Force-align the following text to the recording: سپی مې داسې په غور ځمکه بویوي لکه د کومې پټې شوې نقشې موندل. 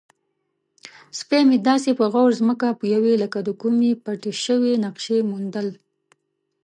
سپی 1.19 1.41
مې 1.47 1.57
داسې 1.69 1.89
په 1.99 2.05
غور 2.13 2.29
ځمکه 2.39 2.67
بویوي 2.79 3.15
لکه 3.23 3.39
د 3.47 3.49
کومې 3.61 3.91
پټې 4.03 4.33
شوې 4.43 4.73
نقشې 4.85 5.17
موندل. 5.29 5.67